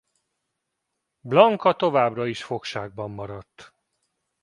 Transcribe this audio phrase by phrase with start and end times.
[1.19, 3.73] Blanka továbbra is fogságban maradt.